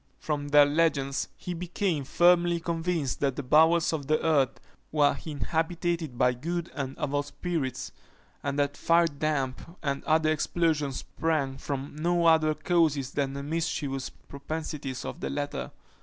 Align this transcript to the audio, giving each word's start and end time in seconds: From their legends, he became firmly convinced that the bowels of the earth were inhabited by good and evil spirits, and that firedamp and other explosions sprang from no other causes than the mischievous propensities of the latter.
From 0.17 0.47
their 0.47 0.65
legends, 0.65 1.27
he 1.37 1.53
became 1.53 2.05
firmly 2.05 2.59
convinced 2.59 3.19
that 3.19 3.35
the 3.35 3.43
bowels 3.43 3.93
of 3.93 4.07
the 4.07 4.19
earth 4.25 4.59
were 4.91 5.15
inhabited 5.27 6.17
by 6.17 6.33
good 6.33 6.71
and 6.73 6.97
evil 6.99 7.21
spirits, 7.21 7.91
and 8.41 8.57
that 8.57 8.73
firedamp 8.73 9.75
and 9.83 10.03
other 10.05 10.31
explosions 10.31 10.97
sprang 10.97 11.59
from 11.59 11.95
no 11.95 12.25
other 12.25 12.55
causes 12.55 13.11
than 13.11 13.33
the 13.33 13.43
mischievous 13.43 14.09
propensities 14.09 15.05
of 15.05 15.19
the 15.19 15.29
latter. 15.29 15.69